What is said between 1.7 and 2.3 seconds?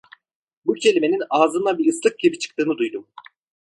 bir ıslık